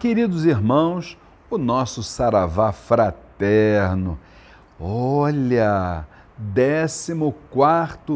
[0.00, 1.18] Queridos irmãos,
[1.50, 4.18] o nosso saravá fraterno.
[4.80, 6.06] Olha,
[6.54, 7.12] 14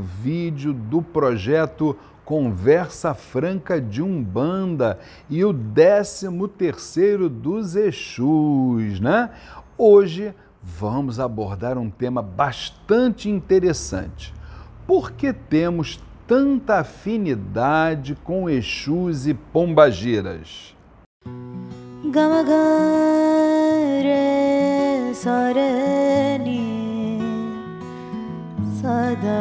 [0.00, 1.94] vídeo do projeto
[2.24, 6.30] Conversa Franca de Umbanda e o 13
[7.28, 9.28] dos Exus, né?
[9.76, 14.32] Hoje vamos abordar um tema bastante interessante.
[14.86, 20.75] Por que temos tanta afinidade com Exus e Pombagiras?
[22.16, 23.12] Gamagare
[25.12, 26.64] sarani
[28.80, 29.36] sada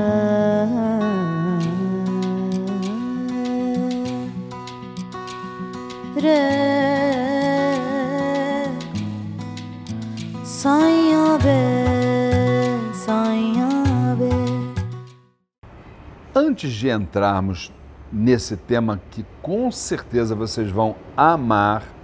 [16.36, 17.72] Antes de entrarmos
[18.12, 21.95] nesse tema que com certeza vocês vão amar,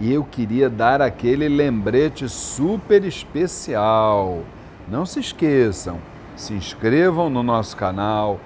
[0.00, 4.42] e eu queria dar aquele lembrete super especial.
[4.88, 5.98] Não se esqueçam,
[6.34, 8.40] se inscrevam no nosso canal,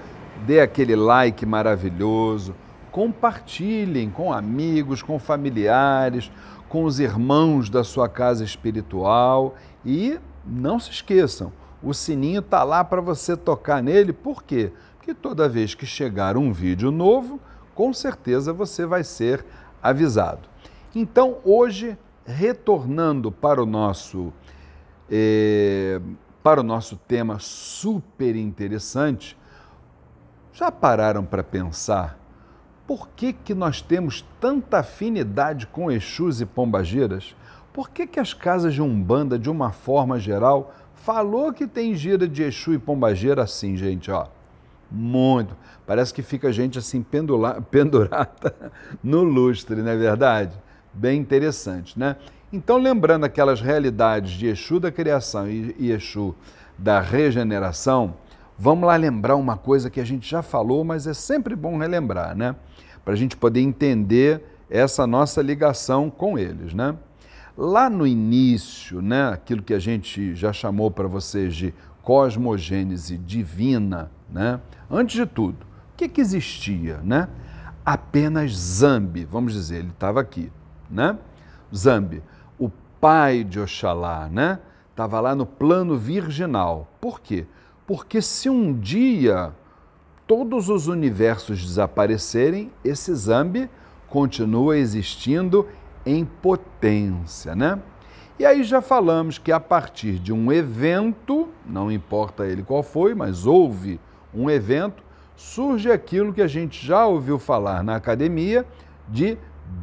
[0.44, 2.54] dê aquele like maravilhoso,
[2.90, 6.30] compartilhem com amigos, com familiares,
[6.68, 12.82] com os irmãos da sua casa espiritual e não se esqueçam, o sininho está lá
[12.82, 14.72] para você tocar nele, por quê?
[14.96, 17.38] Porque toda vez que chegar um vídeo novo,
[17.74, 19.44] com certeza você vai ser
[19.82, 20.53] avisado.
[20.94, 24.32] Então, hoje, retornando para o nosso,
[25.10, 26.00] eh,
[26.42, 29.36] para o nosso tema super interessante,
[30.52, 32.18] já pararam para pensar
[32.86, 37.34] por que, que nós temos tanta afinidade com Exus e Pombagiras?
[37.72, 42.28] Por que, que as casas de Umbanda, de uma forma geral, falou que tem gira
[42.28, 44.26] de Exu e Pombagira assim, gente, ó?
[44.90, 45.56] Muito.
[45.86, 48.72] Parece que fica gente assim pendula, pendurada
[49.02, 50.56] no lustre, não é verdade?
[50.94, 52.16] Bem interessante, né?
[52.52, 56.34] Então, lembrando aquelas realidades de Exu da criação e Exu
[56.78, 58.14] da regeneração,
[58.58, 62.36] vamos lá lembrar uma coisa que a gente já falou, mas é sempre bom relembrar,
[62.36, 62.54] né?
[63.04, 66.96] para a gente poder entender essa nossa ligação com eles, né?
[67.56, 71.72] Lá no início, né, aquilo que a gente já chamou para vocês de
[72.02, 74.58] cosmogênese divina, né?
[74.90, 75.58] Antes de tudo,
[75.92, 77.28] o que, que existia, né?
[77.84, 80.50] Apenas Zambi, vamos dizer, ele estava aqui,
[80.94, 81.18] né?
[81.74, 82.22] Zambi,
[82.58, 84.60] o pai de Oxalá, né?
[84.90, 86.88] Estava lá no plano virginal.
[87.00, 87.46] Por quê?
[87.86, 89.52] Porque se um dia
[90.26, 93.68] todos os universos desaparecerem, esse Zambi
[94.08, 95.66] continua existindo
[96.06, 97.80] em potência, né?
[98.38, 103.14] E aí já falamos que a partir de um evento, não importa ele qual foi,
[103.14, 104.00] mas houve
[104.32, 105.02] um evento,
[105.36, 108.66] surge aquilo que a gente já ouviu falar na academia
[109.08, 109.38] de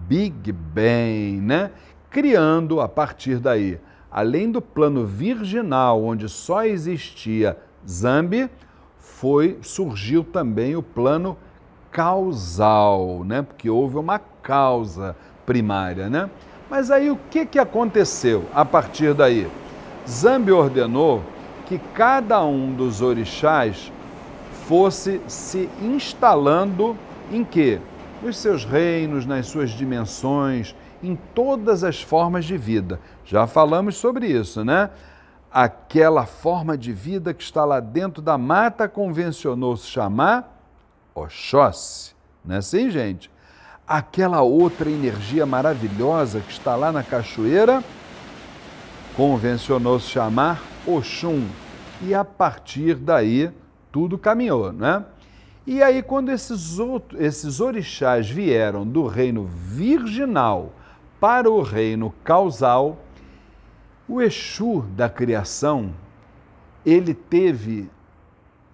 [0.07, 1.71] Big Bang, né?
[2.09, 3.79] Criando a partir daí,
[4.11, 8.49] além do plano virginal onde só existia Zambi,
[8.99, 11.37] foi surgiu também o plano
[11.91, 13.41] causal, né?
[13.41, 15.15] Porque houve uma causa
[15.45, 16.29] primária, né?
[16.69, 19.47] Mas aí o que, que aconteceu a partir daí?
[20.07, 21.21] Zambi ordenou
[21.65, 23.91] que cada um dos orixás
[24.67, 26.95] fosse se instalando
[27.31, 27.79] em quê?
[28.21, 32.99] Nos seus reinos, nas suas dimensões, em todas as formas de vida.
[33.25, 34.89] Já falamos sobre isso, né?
[35.51, 40.57] aquela forma de vida que está lá dentro da mata convencionou se chamar
[41.13, 42.15] Oxóssi.
[42.45, 43.29] Não é assim, gente?
[43.85, 47.83] Aquela outra energia maravilhosa que está lá na cachoeira
[49.17, 51.45] convencionou se chamar Oxum.
[52.01, 53.51] E a partir daí
[53.91, 55.03] tudo caminhou, né?
[55.65, 60.73] E aí, quando esses, outros, esses orixás vieram do reino virginal
[61.19, 62.97] para o reino causal,
[64.07, 65.93] o Exu da criação,
[66.83, 67.87] ele teve,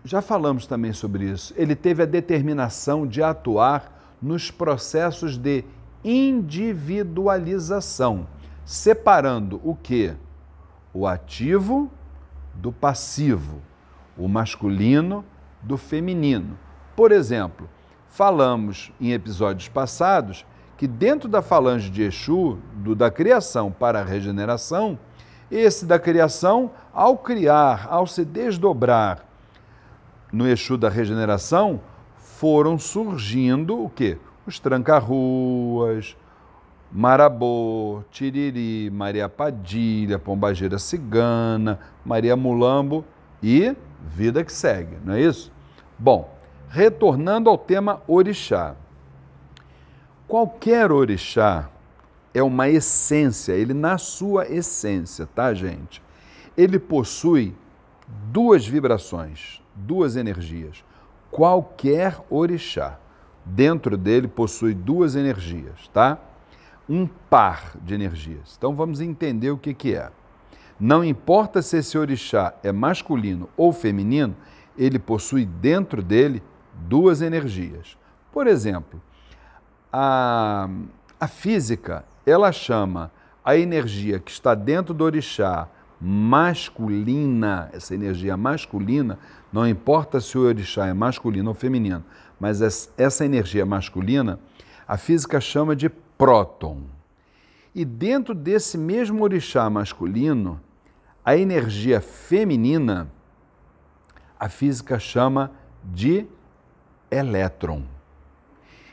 [0.03, 5.66] já falamos também sobre isso, ele teve a determinação de atuar nos processos de
[6.06, 8.26] individualização,
[8.66, 10.14] separando o que?
[10.94, 11.91] O ativo
[12.56, 13.61] do passivo,
[14.17, 15.26] o masculino
[15.61, 16.58] do feminino.
[16.97, 17.70] Por exemplo,
[18.09, 20.44] falamos em episódios passados
[20.76, 24.97] que dentro da falange de Exu, do, da criação para a regeneração,
[25.52, 29.23] esse da criação, ao criar, ao se desdobrar
[30.34, 31.79] no Exu da regeneração,
[32.17, 34.17] foram surgindo o quê?
[34.47, 36.17] Os tranca-ruas,
[36.91, 43.05] Marabô, Tiriri, Maria Padilha, Pombageira Cigana, Maria Mulambo
[43.44, 45.52] e vida que segue, não é isso?
[45.99, 46.36] Bom,
[46.69, 48.75] retornando ao tema orixá.
[50.28, 51.69] Qualquer orixá
[52.34, 56.02] é uma essência, ele na sua essência, tá, gente?
[56.55, 57.55] Ele possui
[58.31, 60.84] duas vibrações, duas energias.
[61.31, 62.99] Qualquer orixá
[63.46, 66.20] dentro dele possui duas energias, tá?
[66.90, 68.55] Um par de energias.
[68.58, 70.11] Então vamos entender o que, que é.
[70.79, 74.35] Não importa se esse orixá é masculino ou feminino,
[74.78, 76.43] ele possui dentro dele
[76.82, 77.97] duas energias.
[78.32, 79.02] Por exemplo,
[79.91, 80.70] a,
[81.20, 83.12] a física, ela chama
[83.44, 85.70] a energia que está dentro do orixá
[86.00, 89.18] masculina, essa energia masculina,
[89.52, 92.03] não importa se o orixá é masculino ou feminino,
[92.40, 92.62] mas
[92.97, 94.40] essa energia masculina,
[94.88, 96.84] a física chama de próton.
[97.73, 100.59] E dentro desse mesmo orixá masculino,
[101.23, 103.12] a energia feminina,
[104.40, 105.52] a física chama
[105.84, 106.28] de
[107.09, 107.84] elétron.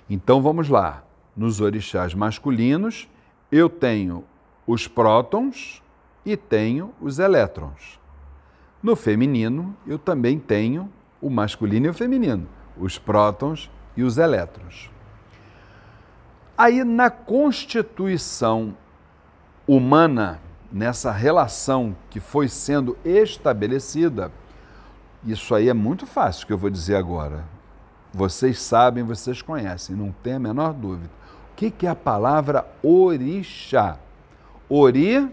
[0.09, 1.03] Então vamos lá.
[1.37, 3.09] Nos orixás masculinos,
[3.51, 4.25] eu tenho
[4.67, 5.83] os prótons
[6.25, 7.99] e tenho os elétrons.
[8.83, 14.91] No feminino, eu também tenho o masculino e o feminino, os prótons e os elétrons.
[16.57, 18.77] Aí, na constituição
[19.67, 20.41] humana,
[20.71, 24.31] nessa relação que foi sendo estabelecida,
[25.25, 27.54] isso aí é muito fácil que eu vou dizer agora.
[28.15, 31.11] Vocês sabem, vocês conhecem, não tem a menor dúvida.
[31.51, 33.99] O que, que é a palavra orixá?
[34.71, 35.29] Ori,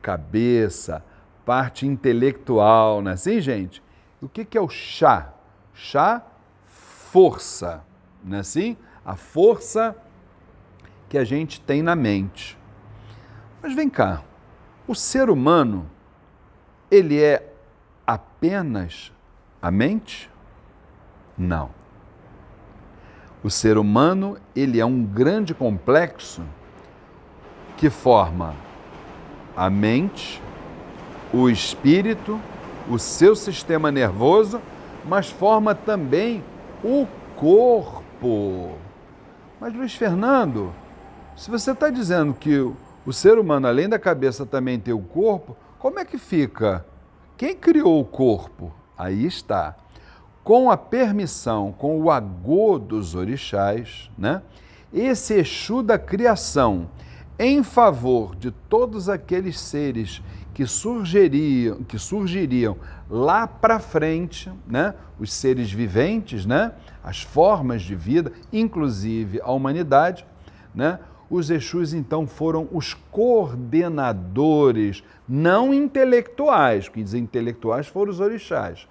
[0.00, 1.04] cabeça,
[1.44, 3.82] parte intelectual, não é assim, gente?
[4.22, 5.34] O que, que é o chá?
[5.74, 6.22] Chá,
[6.66, 7.84] força,
[8.24, 8.74] não é assim?
[9.04, 9.94] A força
[11.10, 12.58] que a gente tem na mente.
[13.60, 14.22] Mas vem cá,
[14.88, 15.90] o ser humano,
[16.90, 17.52] ele é
[18.06, 19.12] apenas
[19.60, 20.30] a mente?
[21.36, 21.81] Não.
[23.42, 26.42] O ser humano, ele é um grande complexo
[27.76, 28.54] que forma
[29.56, 30.40] a mente,
[31.32, 32.40] o espírito,
[32.88, 34.60] o seu sistema nervoso,
[35.04, 36.44] mas forma também
[36.84, 37.06] o
[37.36, 38.76] corpo.
[39.60, 40.72] Mas Luiz Fernando,
[41.36, 42.58] se você está dizendo que
[43.04, 46.86] o ser humano, além da cabeça, também tem o corpo, como é que fica?
[47.36, 48.72] Quem criou o corpo?
[48.96, 49.74] Aí está.
[50.44, 54.42] Com a permissão, com o agô dos orixás, né?
[54.92, 56.90] esse Exu da criação,
[57.38, 60.22] em favor de todos aqueles seres
[60.52, 62.76] que surgiriam, que surgiriam
[63.08, 64.94] lá para frente, né?
[65.18, 66.72] os seres viventes, né?
[67.02, 70.26] as formas de vida, inclusive a humanidade,
[70.74, 70.98] né?
[71.30, 78.86] os Exus então foram os coordenadores, não intelectuais, que dizem intelectuais foram os orixás,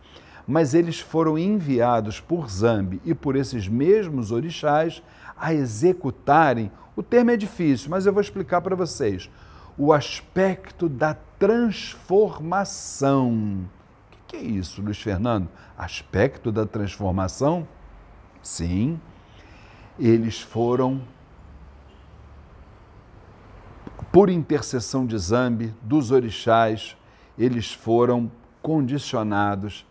[0.48, 5.04] mas eles foram enviados por Zambi e por esses mesmos orixás
[5.38, 6.72] a executarem.
[6.96, 9.30] O termo é difícil, mas eu vou explicar para vocês.
[9.78, 13.66] O aspecto da transformação.
[14.12, 15.48] O que é isso, Luiz Fernando?
[15.78, 17.68] Aspecto da transformação?
[18.42, 19.00] Sim,
[20.00, 21.02] eles foram
[24.12, 26.98] por intercessão de Zambi, dos orixás,
[27.38, 28.30] eles foram
[28.62, 29.86] condicionados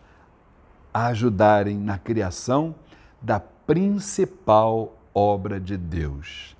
[0.93, 2.75] a ajudarem na criação
[3.21, 6.55] da principal obra de Deus,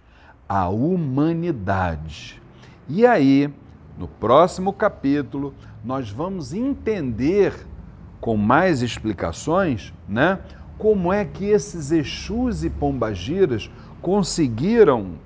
[0.47, 2.41] a humanidade.
[2.87, 3.53] E aí,
[3.97, 7.67] no próximo capítulo, nós vamos entender
[8.19, 10.39] com mais explicações, né,
[10.77, 13.69] como é que esses Exus e Pombagiras
[14.01, 15.17] conseguiram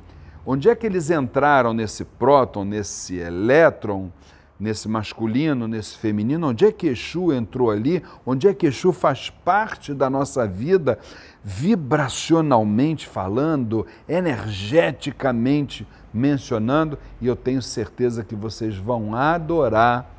[0.46, 4.12] Onde é que eles entraram nesse próton, nesse elétron,
[4.60, 6.50] nesse masculino, nesse feminino?
[6.50, 8.02] Onde é que Exu entrou ali?
[8.26, 11.00] Onde é que Exu faz parte da nossa vida,
[11.44, 16.98] vibracionalmente falando, energeticamente mencionando?
[17.20, 20.10] E eu tenho certeza que vocês vão adorar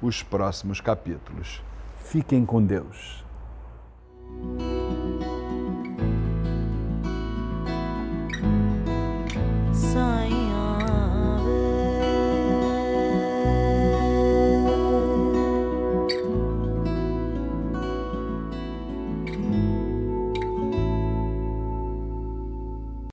[0.00, 1.62] os próximos capítulos.
[1.96, 3.22] Fiquem com Deus.